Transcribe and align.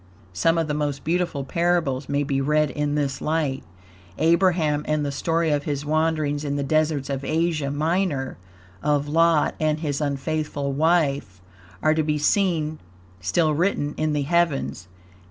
Some 0.33 0.57
of 0.57 0.67
the 0.67 0.73
most 0.73 1.03
beautiful 1.03 1.43
parables 1.43 2.09
may 2.09 2.23
be 2.23 2.41
read 2.41 2.71
in 2.71 2.95
this 2.95 3.21
light. 3.21 3.63
Abraham, 4.17 4.83
and 4.87 5.05
the 5.05 5.11
story 5.11 5.51
of 5.51 5.65
his 5.65 5.85
wanderings 5.85 6.43
in 6.43 6.55
the 6.55 6.63
deserts 6.63 7.07
of 7.07 7.23
Asia 7.23 7.69
Minor; 7.69 8.39
of 8.81 9.07
Lot 9.07 9.53
and 9.59 9.79
his 9.81 10.01
unfaithful 10.01 10.73
wife, 10.73 11.39
are 11.83 11.93
to 11.93 12.01
be 12.01 12.17
seen 12.17 12.79
still 13.19 13.53
written 13.53 13.93
in 13.95 14.13
the 14.13 14.23
heavens. 14.23 14.87